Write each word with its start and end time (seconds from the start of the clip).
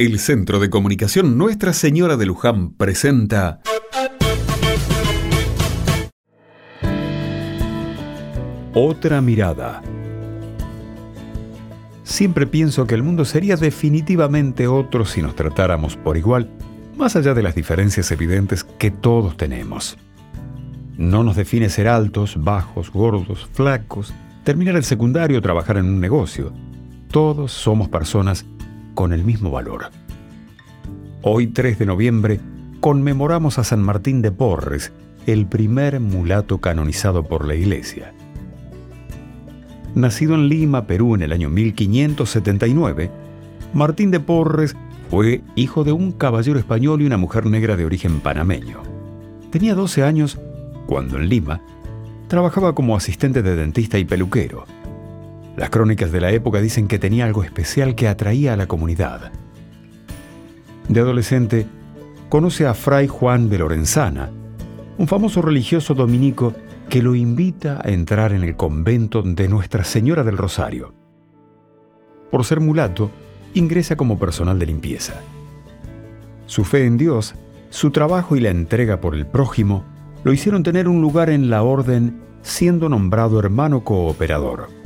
El 0.00 0.20
Centro 0.20 0.60
de 0.60 0.70
Comunicación 0.70 1.36
Nuestra 1.36 1.72
Señora 1.72 2.16
de 2.16 2.24
Luján 2.24 2.70
presenta 2.70 3.58
Otra 8.74 9.20
mirada. 9.20 9.82
Siempre 12.04 12.46
pienso 12.46 12.86
que 12.86 12.94
el 12.94 13.02
mundo 13.02 13.24
sería 13.24 13.56
definitivamente 13.56 14.68
otro 14.68 15.04
si 15.04 15.20
nos 15.20 15.34
tratáramos 15.34 15.96
por 15.96 16.16
igual, 16.16 16.48
más 16.96 17.16
allá 17.16 17.34
de 17.34 17.42
las 17.42 17.56
diferencias 17.56 18.12
evidentes 18.12 18.62
que 18.62 18.92
todos 18.92 19.36
tenemos. 19.36 19.98
No 20.96 21.24
nos 21.24 21.34
define 21.34 21.70
ser 21.70 21.88
altos, 21.88 22.36
bajos, 22.38 22.92
gordos, 22.92 23.48
flacos, 23.52 24.14
terminar 24.44 24.76
el 24.76 24.84
secundario 24.84 25.38
o 25.40 25.42
trabajar 25.42 25.76
en 25.76 25.86
un 25.86 25.98
negocio. 25.98 26.52
Todos 27.10 27.50
somos 27.50 27.88
personas 27.88 28.46
con 28.98 29.12
el 29.12 29.22
mismo 29.22 29.52
valor. 29.52 29.92
Hoy 31.22 31.46
3 31.46 31.78
de 31.78 31.86
noviembre 31.86 32.40
conmemoramos 32.80 33.60
a 33.60 33.62
San 33.62 33.80
Martín 33.80 34.22
de 34.22 34.32
Porres, 34.32 34.90
el 35.24 35.46
primer 35.46 36.00
mulato 36.00 36.58
canonizado 36.58 37.22
por 37.22 37.46
la 37.46 37.54
Iglesia. 37.54 38.12
Nacido 39.94 40.34
en 40.34 40.48
Lima, 40.48 40.88
Perú 40.88 41.14
en 41.14 41.22
el 41.22 41.30
año 41.30 41.48
1579, 41.48 43.08
Martín 43.72 44.10
de 44.10 44.18
Porres 44.18 44.74
fue 45.10 45.42
hijo 45.54 45.84
de 45.84 45.92
un 45.92 46.10
caballero 46.10 46.58
español 46.58 47.00
y 47.00 47.06
una 47.06 47.18
mujer 47.18 47.46
negra 47.46 47.76
de 47.76 47.84
origen 47.84 48.18
panameño. 48.18 48.82
Tenía 49.52 49.76
12 49.76 50.02
años 50.02 50.40
cuando 50.88 51.18
en 51.18 51.28
Lima 51.28 51.60
trabajaba 52.26 52.74
como 52.74 52.96
asistente 52.96 53.42
de 53.42 53.54
dentista 53.54 53.96
y 53.96 54.04
peluquero. 54.04 54.64
Las 55.58 55.70
crónicas 55.70 56.12
de 56.12 56.20
la 56.20 56.30
época 56.30 56.60
dicen 56.60 56.86
que 56.86 57.00
tenía 57.00 57.24
algo 57.24 57.42
especial 57.42 57.96
que 57.96 58.06
atraía 58.06 58.52
a 58.52 58.56
la 58.56 58.68
comunidad. 58.68 59.32
De 60.88 61.00
adolescente, 61.00 61.66
conoce 62.28 62.64
a 62.64 62.74
Fray 62.74 63.08
Juan 63.08 63.50
de 63.50 63.58
Lorenzana, 63.58 64.30
un 64.98 65.08
famoso 65.08 65.42
religioso 65.42 65.94
dominico 65.94 66.54
que 66.88 67.02
lo 67.02 67.16
invita 67.16 67.80
a 67.84 67.90
entrar 67.90 68.34
en 68.34 68.44
el 68.44 68.54
convento 68.54 69.20
de 69.22 69.48
Nuestra 69.48 69.82
Señora 69.82 70.22
del 70.22 70.38
Rosario. 70.38 70.94
Por 72.30 72.44
ser 72.44 72.60
mulato, 72.60 73.10
ingresa 73.54 73.96
como 73.96 74.16
personal 74.16 74.60
de 74.60 74.66
limpieza. 74.66 75.14
Su 76.46 76.62
fe 76.62 76.86
en 76.86 76.96
Dios, 76.96 77.34
su 77.70 77.90
trabajo 77.90 78.36
y 78.36 78.40
la 78.40 78.50
entrega 78.50 79.00
por 79.00 79.16
el 79.16 79.26
prójimo 79.26 79.82
lo 80.22 80.32
hicieron 80.32 80.62
tener 80.62 80.86
un 80.86 81.02
lugar 81.02 81.30
en 81.30 81.50
la 81.50 81.64
orden 81.64 82.20
siendo 82.42 82.88
nombrado 82.88 83.40
hermano 83.40 83.82
cooperador 83.82 84.77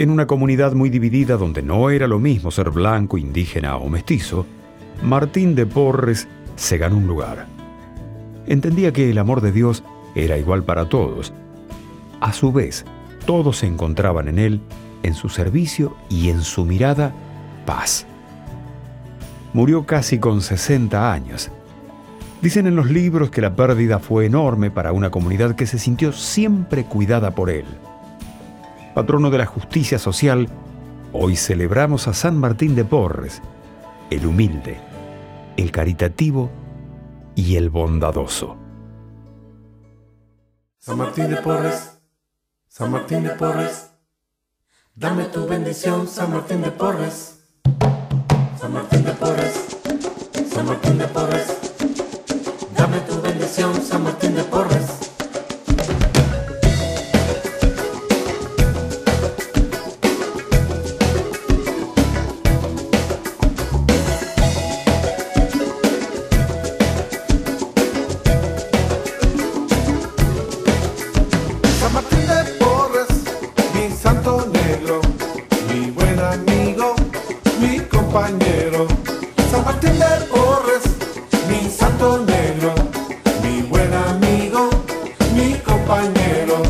en 0.00 0.08
una 0.08 0.26
comunidad 0.26 0.72
muy 0.72 0.88
dividida 0.88 1.36
donde 1.36 1.60
no 1.60 1.90
era 1.90 2.06
lo 2.08 2.18
mismo 2.18 2.50
ser 2.50 2.70
blanco, 2.70 3.18
indígena 3.18 3.76
o 3.76 3.90
mestizo, 3.90 4.46
Martín 5.02 5.54
de 5.54 5.66
Porres 5.66 6.26
se 6.56 6.78
ganó 6.78 6.96
un 6.96 7.06
lugar. 7.06 7.46
Entendía 8.46 8.94
que 8.94 9.10
el 9.10 9.18
amor 9.18 9.42
de 9.42 9.52
Dios 9.52 9.84
era 10.14 10.38
igual 10.38 10.62
para 10.64 10.88
todos. 10.88 11.34
A 12.18 12.32
su 12.32 12.50
vez, 12.50 12.86
todos 13.26 13.58
se 13.58 13.66
encontraban 13.66 14.28
en 14.28 14.38
él, 14.38 14.62
en 15.02 15.12
su 15.12 15.28
servicio 15.28 15.94
y 16.08 16.30
en 16.30 16.40
su 16.40 16.64
mirada, 16.64 17.12
paz. 17.66 18.06
Murió 19.52 19.84
casi 19.84 20.18
con 20.18 20.40
60 20.40 21.12
años. 21.12 21.50
Dicen 22.40 22.66
en 22.66 22.74
los 22.74 22.90
libros 22.90 23.28
que 23.28 23.42
la 23.42 23.54
pérdida 23.54 23.98
fue 23.98 24.24
enorme 24.24 24.70
para 24.70 24.92
una 24.92 25.10
comunidad 25.10 25.56
que 25.56 25.66
se 25.66 25.78
sintió 25.78 26.10
siempre 26.12 26.84
cuidada 26.84 27.32
por 27.32 27.50
él 27.50 27.66
patrono 28.94 29.30
de 29.30 29.38
la 29.38 29.46
justicia 29.46 29.98
social, 29.98 30.48
hoy 31.12 31.36
celebramos 31.36 32.08
a 32.08 32.14
San 32.14 32.38
Martín 32.38 32.74
de 32.74 32.84
Porres, 32.84 33.40
el 34.10 34.26
humilde, 34.26 34.78
el 35.56 35.70
caritativo 35.70 36.50
y 37.34 37.56
el 37.56 37.70
bondadoso. 37.70 38.56
San 40.78 40.98
Martín 40.98 41.30
de 41.30 41.36
Porres, 41.36 42.00
San 42.68 42.90
Martín 42.90 43.22
de 43.22 43.30
Porres, 43.30 43.90
dame 44.94 45.24
tu 45.24 45.46
bendición, 45.46 46.08
San 46.08 46.32
Martín 46.32 46.62
de 46.62 46.70
Porres. 46.70 47.36
San 48.58 48.72
Martín 48.72 49.04
de 49.04 49.12
Porres, 49.12 49.78
San 50.52 50.66
Martín 50.66 50.98
de 50.98 51.08
Porres, 51.08 51.58
dame 52.76 53.00
tu 53.00 53.20
bendición, 53.22 53.82
San 53.82 54.04
Martín 54.04 54.34
de 54.34 54.44
Porres. 54.44 55.09
Compañero. 78.86 78.86
San 79.50 79.64
Martín 79.64 79.98
de 79.98 80.26
Porres, 80.26 80.84
mi 81.48 81.70
santo 81.70 82.24
negro, 82.24 82.74
mi 83.42 83.62
buen 83.62 83.92
amigo, 83.92 84.70
mi 85.34 85.54
compañero. 85.58 86.62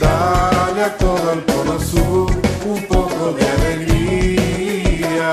Dale 0.00 0.84
a 0.84 0.96
todo 0.98 1.32
el 1.32 1.44
cono 1.44 1.78
sur 1.78 2.30
un 2.64 2.82
poco 2.86 3.32
de 3.32 3.48
alegría. 3.48 5.32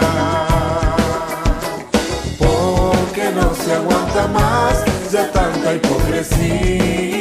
Porque 2.38 3.32
no 3.36 3.54
se 3.56 3.74
aguanta 3.74 4.28
más 4.28 4.84
ya 5.12 5.32
tanta 5.32 5.74
hipocresía. 5.74 7.19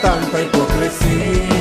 Tanta 0.00 0.42
hipocresía. 0.42 1.57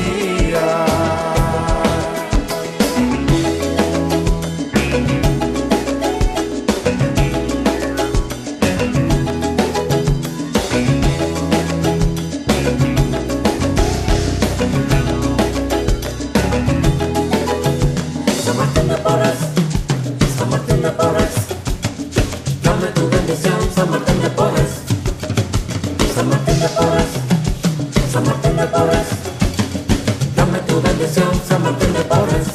Diversión 31.07 31.41
San 31.47 31.63
Martín 31.63 31.93
de 31.93 32.01
Porres. 32.01 32.47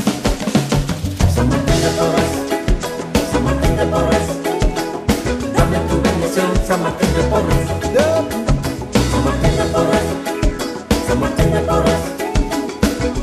San 1.35 1.49
Martín 1.49 1.81
de 1.81 1.89
Porres. 1.99 2.31
San 3.33 3.45
Martín 3.45 3.77
de 3.77 3.87
Porres. 3.87 4.27
Dame 5.57 5.79
tu 5.89 6.03
bendición, 6.03 6.51
San 6.67 6.83
Martín 6.83 7.09
de 7.15 7.23
Porres. 7.31 7.67
San 9.11 9.25
Martín 9.25 9.57
de 9.57 9.65
Porres. 9.73 10.07
San 11.09 11.21
Martín 11.21 11.53
de 11.53 11.61
Porres. 11.61 12.03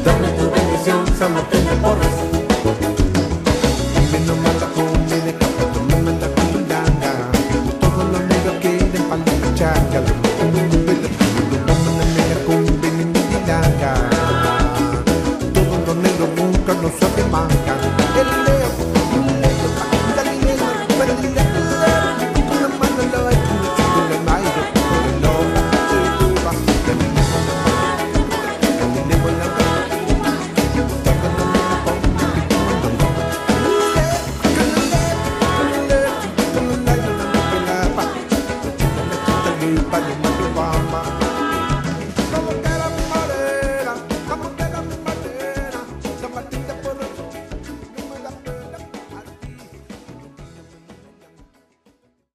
Dame 0.03 0.29
tu 0.29 0.49
bendición, 0.49 1.05
San 1.19 1.33
Martín 1.33 1.65
de 1.65 1.75
Porres. 1.75 2.08
el. 39.69 40.38